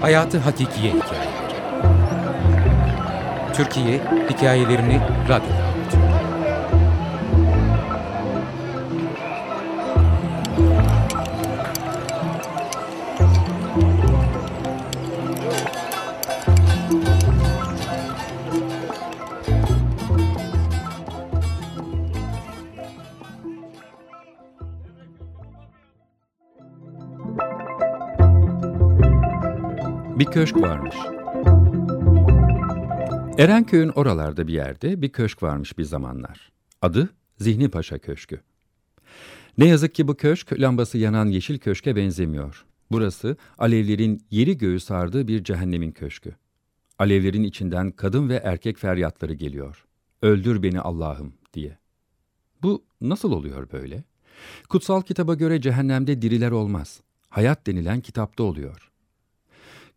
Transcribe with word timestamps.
Hayatı 0.00 0.38
Hakikiye 0.38 0.92
Hikayeleri 0.92 1.30
Türkiye 3.54 4.00
hikayelerini 4.30 5.00
radyoda 5.28 5.59
Bir 30.20 30.24
köşk 30.24 30.56
varmış. 30.56 30.94
Erenköy'ün 33.38 33.88
oralarda 33.88 34.46
bir 34.46 34.52
yerde 34.52 35.02
bir 35.02 35.08
köşk 35.08 35.42
varmış 35.42 35.78
bir 35.78 35.84
zamanlar. 35.84 36.52
Adı 36.82 37.08
Zihni 37.38 37.68
Paşa 37.68 37.98
Köşkü. 37.98 38.40
Ne 39.58 39.68
yazık 39.68 39.94
ki 39.94 40.08
bu 40.08 40.14
köşk 40.14 40.52
lambası 40.52 40.98
yanan 40.98 41.26
yeşil 41.26 41.58
köşke 41.58 41.96
benzemiyor. 41.96 42.64
Burası 42.90 43.36
alevlerin 43.58 44.24
yeri 44.30 44.58
göğü 44.58 44.80
sardığı 44.80 45.28
bir 45.28 45.44
cehennemin 45.44 45.92
köşkü. 45.92 46.36
Alevlerin 46.98 47.44
içinden 47.44 47.90
kadın 47.90 48.28
ve 48.28 48.40
erkek 48.44 48.78
feryatları 48.78 49.34
geliyor. 49.34 49.86
Öldür 50.22 50.62
beni 50.62 50.80
Allah'ım 50.80 51.34
diye. 51.54 51.78
Bu 52.62 52.84
nasıl 53.00 53.32
oluyor 53.32 53.72
böyle? 53.72 54.04
Kutsal 54.68 55.02
kitaba 55.02 55.34
göre 55.34 55.60
cehennemde 55.60 56.22
diriler 56.22 56.50
olmaz. 56.50 57.00
Hayat 57.28 57.66
denilen 57.66 58.00
kitapta 58.00 58.42
oluyor. 58.42 58.89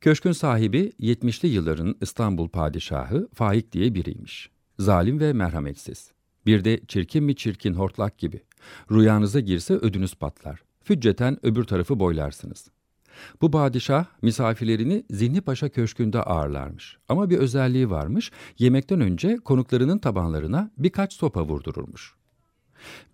Köşkün 0.04 0.32
sahibi 0.32 0.92
70'li 1.00 1.48
yılların 1.48 1.96
İstanbul 2.02 2.50
padişahı 2.50 3.28
Faik 3.34 3.72
diye 3.72 3.96
biriymiş. 3.96 4.50
Zalim 4.80 5.20
ve 5.20 5.34
merhametsiz. 5.34 6.12
Bir 6.46 6.64
de 6.64 6.82
çirkin 6.88 7.24
mi 7.24 7.36
çirkin 7.36 7.74
hortlak 7.74 8.18
gibi. 8.18 8.42
Rüyanıza 8.92 9.40
girse 9.40 9.74
ödünüz 9.74 10.16
patlar. 10.16 10.64
Fücceten 10.84 11.46
öbür 11.46 11.64
tarafı 11.64 12.00
boylarsınız. 12.00 12.68
Bu 13.42 13.52
padişah 13.52 14.06
misafirlerini 14.22 15.04
Zihni 15.10 15.42
Paşa 15.42 15.70
Köşkü'nde 15.70 16.22
ağırlarmış. 16.22 16.98
Ama 17.10 17.30
bir 17.30 17.38
özelliği 17.38 17.90
varmış. 17.90 18.32
Yemekten 18.60 19.02
önce 19.02 19.38
konuklarının 19.38 19.98
tabanlarına 19.98 20.72
birkaç 20.78 21.14
sopa 21.14 21.44
vurdururmuş. 21.44 22.16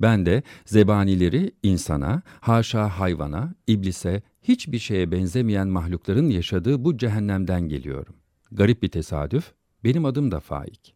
Ben 0.02 0.26
de 0.26 0.44
zebanileri 0.66 1.52
insana, 1.64 2.22
haşa 2.42 2.90
hayvana, 2.90 3.54
iblise, 3.68 4.22
hiçbir 4.44 4.80
şeye 4.80 5.12
benzemeyen 5.12 5.68
mahlukların 5.68 6.30
yaşadığı 6.30 6.84
bu 6.84 6.98
cehennemden 6.98 7.62
geliyorum. 7.62 8.16
Garip 8.52 8.84
bir 8.84 8.90
tesadüf, 8.90 9.52
benim 9.84 10.06
adım 10.06 10.32
da 10.32 10.40
Faik. 10.40 10.96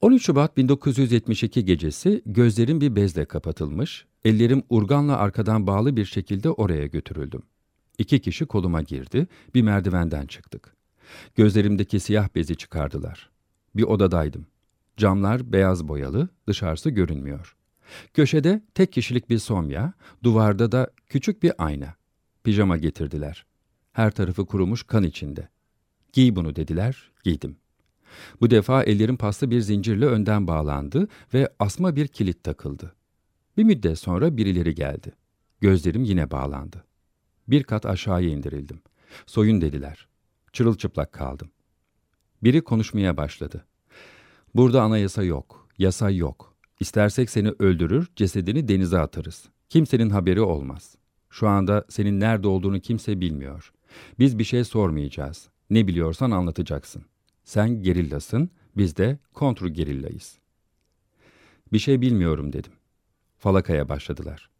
13 0.00 0.26
Şubat 0.26 0.56
1972 0.56 1.64
gecesi 1.64 2.22
gözlerim 2.26 2.80
bir 2.80 2.96
bezle 2.96 3.24
kapatılmış, 3.24 4.06
ellerim 4.24 4.62
urganla 4.70 5.16
arkadan 5.16 5.66
bağlı 5.66 5.96
bir 5.96 6.04
şekilde 6.04 6.50
oraya 6.50 6.86
götürüldüm. 6.86 7.42
İki 7.98 8.20
kişi 8.20 8.46
koluma 8.46 8.82
girdi, 8.82 9.26
bir 9.54 9.62
merdivenden 9.62 10.26
çıktık. 10.26 10.76
Gözlerimdeki 11.34 12.00
siyah 12.00 12.28
bezi 12.34 12.56
çıkardılar. 12.56 13.30
Bir 13.74 13.82
odadaydım. 13.82 14.46
Camlar 14.96 15.52
beyaz 15.52 15.88
boyalı, 15.88 16.28
dışarısı 16.46 16.90
görünmüyor. 16.90 17.56
Köşede 18.14 18.62
tek 18.74 18.92
kişilik 18.92 19.30
bir 19.30 19.38
somya, 19.38 19.92
duvarda 20.22 20.72
da 20.72 20.90
küçük 21.06 21.42
bir 21.42 21.52
ayna. 21.58 21.94
Pijama 22.44 22.76
getirdiler. 22.76 23.46
Her 23.92 24.10
tarafı 24.10 24.46
kurumuş 24.46 24.82
kan 24.82 25.02
içinde. 25.02 25.48
Giy 26.12 26.36
bunu 26.36 26.56
dediler, 26.56 27.12
giydim. 27.24 27.56
Bu 28.40 28.50
defa 28.50 28.82
ellerim 28.82 29.16
paslı 29.16 29.50
bir 29.50 29.60
zincirle 29.60 30.06
önden 30.06 30.46
bağlandı 30.46 31.08
ve 31.34 31.48
asma 31.58 31.96
bir 31.96 32.08
kilit 32.08 32.44
takıldı. 32.44 32.94
Bir 33.56 33.64
müddet 33.64 33.98
sonra 33.98 34.36
birileri 34.36 34.74
geldi. 34.74 35.12
Gözlerim 35.60 36.04
yine 36.04 36.30
bağlandı. 36.30 36.84
Bir 37.48 37.62
kat 37.62 37.86
aşağıya 37.86 38.28
indirildim. 38.28 38.80
Soyun 39.26 39.60
dediler. 39.60 40.08
Çırılçıplak 40.52 41.12
kaldım. 41.12 41.50
Biri 42.42 42.60
konuşmaya 42.60 43.16
başladı. 43.16 43.66
Burada 44.56 44.82
anayasa 44.82 45.22
yok, 45.22 45.68
yasa 45.78 46.10
yok. 46.10 46.54
İstersek 46.80 47.30
seni 47.30 47.50
öldürür, 47.58 48.08
cesedini 48.16 48.68
denize 48.68 48.98
atarız. 48.98 49.48
Kimsenin 49.68 50.10
haberi 50.10 50.40
olmaz. 50.40 50.96
Şu 51.30 51.48
anda 51.48 51.84
senin 51.88 52.20
nerede 52.20 52.48
olduğunu 52.48 52.80
kimse 52.80 53.20
bilmiyor. 53.20 53.72
Biz 54.18 54.38
bir 54.38 54.44
şey 54.44 54.64
sormayacağız. 54.64 55.48
Ne 55.70 55.86
biliyorsan 55.86 56.30
anlatacaksın. 56.30 57.04
Sen 57.44 57.82
gerillasın, 57.82 58.50
biz 58.76 58.96
de 58.96 59.18
kontr 59.32 59.66
gerillayız. 59.66 60.38
Bir 61.72 61.78
şey 61.78 62.00
bilmiyorum 62.00 62.52
dedim. 62.52 62.72
Falakaya 63.38 63.88
başladılar. 63.88 64.50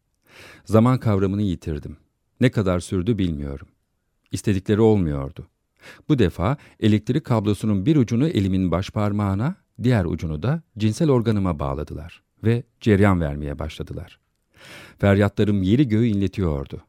Zaman 0.65 0.99
kavramını 0.99 1.43
yitirdim. 1.43 1.97
Ne 2.41 2.51
kadar 2.51 2.81
sürdü 2.81 3.19
bilmiyorum. 3.19 3.69
İstedikleri 4.33 4.81
olmuyordu. 4.81 5.47
Bu 6.09 6.19
defa 6.19 6.57
elektrik 6.81 7.25
kablosunun 7.25 7.87
bir 7.87 7.97
ucunu 7.97 8.29
elimin 8.29 8.71
baş 8.71 8.91
parmağına, 8.91 9.66
diğer 9.83 10.05
ucunu 10.05 10.43
da 10.43 10.63
cinsel 10.79 11.11
organıma 11.11 11.59
bağladılar 11.59 12.23
ve 12.45 12.63
ceryan 12.81 13.21
vermeye 13.21 13.59
başladılar. 13.59 14.21
Feryatlarım 14.99 15.63
yeri 15.63 15.89
göğü 15.89 16.07
inletiyordu. 16.07 16.83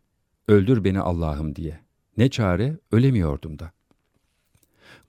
Öldür 0.47 0.83
beni 0.83 0.99
Allah'ım 0.99 1.55
diye. 1.55 1.79
Ne 2.17 2.29
çare 2.29 2.77
ölemiyordum 2.91 3.59
da. 3.59 3.71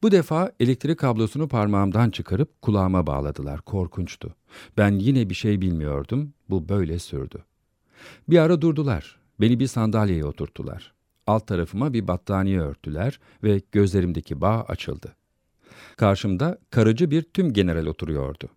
Bu 0.03 0.11
defa 0.11 0.53
elektrik 0.61 0.99
kablosunu 0.99 1.49
parmağımdan 1.49 2.11
çıkarıp 2.11 2.63
kulağıma 2.63 3.07
bağladılar. 3.07 3.61
Korkunçtu. 3.61 4.35
Ben 4.77 4.93
yine 4.93 5.31
bir 5.31 5.35
şey 5.35 5.61
bilmiyordum. 5.61 6.33
Bu 6.51 6.69
böyle 6.69 6.99
sürdü. 6.99 7.45
Bir 8.29 8.39
ara 8.39 8.61
durdular. 8.61 9.19
Beni 9.41 9.61
bir 9.61 9.67
sandalyeye 9.67 10.25
oturttular. 10.25 10.95
Alt 11.27 11.47
tarafıma 11.47 11.93
bir 11.93 12.09
battaniye 12.09 12.61
örttüler 12.61 13.21
ve 13.43 13.61
gözlerimdeki 13.73 14.41
bağ 14.41 14.65
açıldı. 14.69 15.15
Karşımda 15.97 16.59
karıcı 16.71 17.11
bir 17.11 17.23
tüm 17.23 17.53
general 17.53 17.87
oturuyordu. 17.87 18.49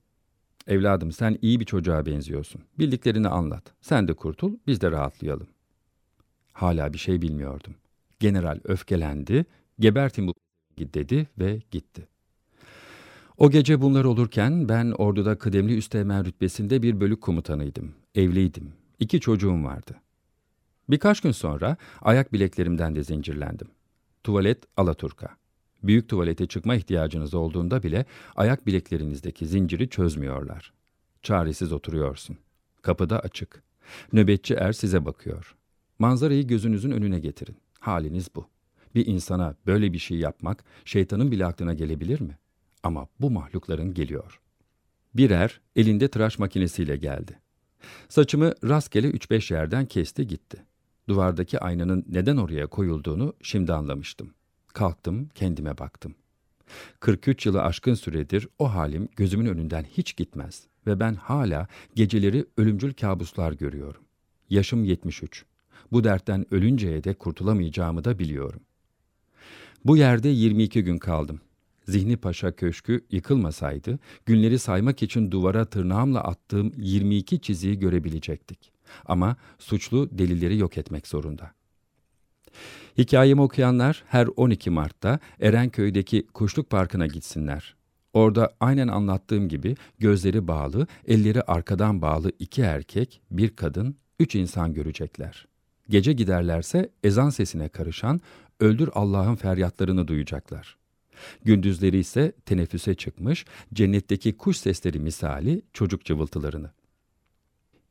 Evladım 0.67 1.11
sen 1.11 1.37
iyi 1.41 1.59
bir 1.59 1.65
çocuğa 1.65 2.05
benziyorsun. 2.05 2.61
Bildiklerini 2.79 3.27
anlat. 3.27 3.63
Sen 3.81 4.07
de 4.07 4.13
kurtul, 4.13 4.55
biz 4.67 4.81
de 4.81 4.91
rahatlayalım. 4.91 5.47
Hala 6.53 6.93
bir 6.93 6.97
şey 6.97 7.21
bilmiyordum. 7.21 7.75
General 8.19 8.59
öfkelendi, 8.63 9.45
gebertin 9.79 10.27
bu 10.27 10.33
dedi 10.79 11.27
ve 11.39 11.61
gitti. 11.71 12.07
O 13.37 13.49
gece 13.49 13.81
bunlar 13.81 14.03
olurken 14.03 14.69
ben 14.69 14.91
orduda 14.91 15.37
kıdemli 15.37 15.77
üsteğmen 15.77 16.25
rütbesinde 16.25 16.83
bir 16.83 16.99
bölük 16.99 17.21
komutanıydım. 17.21 17.93
Evliydim. 18.15 18.73
İki 18.99 19.19
çocuğum 19.19 19.63
vardı. 19.63 19.95
Birkaç 20.89 21.21
gün 21.21 21.31
sonra 21.31 21.77
ayak 22.01 22.33
bileklerimden 22.33 22.95
de 22.95 23.03
zincirlendim. 23.03 23.67
Tuvalet 24.23 24.63
Alaturka. 24.77 25.40
Büyük 25.83 26.09
tuvalete 26.09 26.45
çıkma 26.47 26.75
ihtiyacınız 26.75 27.33
olduğunda 27.33 27.83
bile 27.83 28.05
ayak 28.35 28.67
bileklerinizdeki 28.67 29.47
zinciri 29.47 29.89
çözmüyorlar. 29.89 30.73
Çaresiz 31.21 31.71
oturuyorsun. 31.71 32.37
Kapıda 32.81 33.19
açık. 33.19 33.63
Nöbetçi 34.13 34.53
er 34.53 34.73
size 34.73 35.05
bakıyor. 35.05 35.55
Manzarayı 35.99 36.47
gözünüzün 36.47 36.91
önüne 36.91 37.19
getirin. 37.19 37.57
Haliniz 37.79 38.27
bu. 38.35 38.47
Bir 38.95 39.05
insana 39.05 39.55
böyle 39.65 39.93
bir 39.93 39.99
şey 39.99 40.17
yapmak 40.17 40.63
şeytanın 40.85 41.31
bile 41.31 41.45
aklına 41.45 41.73
gelebilir 41.73 42.21
mi? 42.21 42.37
Ama 42.83 43.07
bu 43.19 43.31
mahlukların 43.31 43.93
geliyor. 43.93 44.41
Birer 45.13 45.61
elinde 45.75 46.07
tıraş 46.07 46.39
makinesiyle 46.39 46.97
geldi. 46.97 47.39
Saçımı 48.09 48.53
rastgele 48.63 49.09
3-5 49.09 49.53
yerden 49.53 49.85
kesti 49.85 50.27
gitti. 50.27 50.65
Duvardaki 51.09 51.59
aynanın 51.59 52.05
neden 52.09 52.37
oraya 52.37 52.67
koyulduğunu 52.67 53.33
şimdi 53.41 53.73
anlamıştım. 53.73 54.33
Kalktım, 54.73 55.29
kendime 55.35 55.77
baktım. 55.77 56.15
43 56.99 57.45
yılı 57.45 57.63
aşkın 57.63 57.93
süredir 57.93 58.47
o 58.59 58.73
halim 58.73 59.09
gözümün 59.15 59.45
önünden 59.45 59.83
hiç 59.83 60.15
gitmez 60.15 60.67
ve 60.87 60.99
ben 60.99 61.15
hala 61.15 61.67
geceleri 61.95 62.45
ölümcül 62.57 62.93
kabuslar 62.93 63.51
görüyorum. 63.51 64.01
Yaşım 64.49 64.83
73. 64.83 65.45
Bu 65.91 66.03
dertten 66.03 66.45
ölünceye 66.53 67.03
de 67.03 67.13
kurtulamayacağımı 67.13 68.03
da 68.03 68.19
biliyorum. 68.19 68.61
Bu 69.85 69.97
yerde 69.97 70.29
22 70.29 70.83
gün 70.83 70.97
kaldım. 70.97 71.41
Zihni 71.87 72.17
Paşa 72.17 72.51
Köşkü 72.51 73.05
yıkılmasaydı, 73.11 73.99
günleri 74.25 74.59
saymak 74.59 75.03
için 75.03 75.31
duvara 75.31 75.65
tırnağımla 75.65 76.23
attığım 76.23 76.71
22 76.77 77.41
çiziyi 77.41 77.79
görebilecektik. 77.79 78.71
Ama 79.05 79.35
suçlu 79.59 80.09
delilleri 80.11 80.57
yok 80.57 80.77
etmek 80.77 81.07
zorunda. 81.07 81.51
Hikayemi 82.97 83.41
okuyanlar 83.41 84.03
her 84.07 84.27
12 84.35 84.69
Mart'ta 84.69 85.19
Erenköy'deki 85.39 86.27
Kuşluk 86.27 86.69
Parkı'na 86.69 87.07
gitsinler. 87.07 87.75
Orada 88.13 88.53
aynen 88.59 88.87
anlattığım 88.87 89.49
gibi 89.49 89.75
gözleri 89.99 90.47
bağlı, 90.47 90.87
elleri 91.07 91.41
arkadan 91.41 92.01
bağlı 92.01 92.31
iki 92.39 92.61
erkek, 92.61 93.21
bir 93.31 93.55
kadın, 93.55 93.95
üç 94.19 94.35
insan 94.35 94.73
görecekler. 94.73 95.47
Gece 95.89 96.13
giderlerse 96.13 96.89
ezan 97.03 97.29
sesine 97.29 97.69
karışan, 97.69 98.21
öldür 98.59 98.89
Allah'ın 98.93 99.35
feryatlarını 99.35 100.07
duyacaklar. 100.07 100.77
Gündüzleri 101.43 101.97
ise 101.97 102.31
teneffüse 102.45 102.95
çıkmış, 102.95 103.45
cennetteki 103.73 104.37
kuş 104.37 104.57
sesleri 104.57 104.99
misali 104.99 105.61
çocuk 105.73 106.05
cıvıltılarını. 106.05 106.71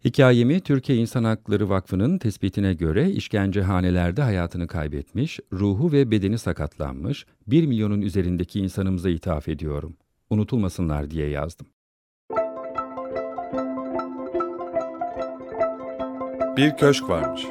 Hikayemi 0.04 0.60
Türkiye 0.60 0.98
İnsan 0.98 1.24
Hakları 1.24 1.68
Vakfı'nın 1.68 2.18
tespitine 2.18 2.74
göre 2.74 3.10
işkencehanelerde 3.10 4.22
hayatını 4.22 4.66
kaybetmiş, 4.66 5.40
ruhu 5.52 5.92
ve 5.92 6.10
bedeni 6.10 6.38
sakatlanmış, 6.38 7.26
bir 7.46 7.66
milyonun 7.66 8.00
üzerindeki 8.00 8.60
insanımıza 8.60 9.10
ithaf 9.10 9.48
ediyorum. 9.48 9.96
Unutulmasınlar 10.30 11.10
diye 11.10 11.28
yazdım. 11.28 11.66
Bir 16.56 16.76
Köşk 16.76 17.08
Varmış 17.08 17.46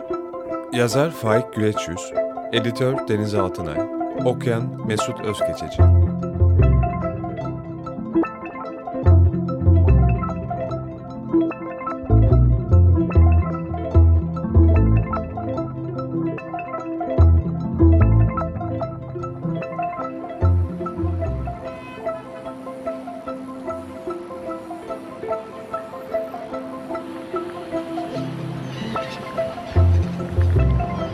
Yazar 0.74 1.12
Faik 1.12 1.54
Güleçyüz 1.54 2.14
Editör 2.54 3.08
Deniz 3.08 3.36
Altınay 3.36 3.78
Okuyan 4.26 4.88
Mesut 4.88 5.22
Özkeçeci 5.22 5.99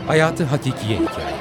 Hayatı 0.06 0.44
Hakikiye 0.44 0.98
Hikayeleri 0.98 1.36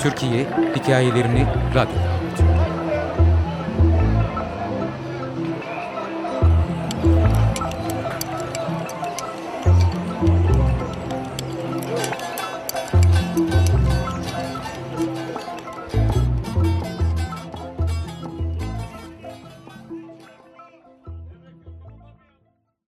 Türkiye 0.00 0.46
Hikayelerini 0.76 1.46
Radyo'da 1.74 2.05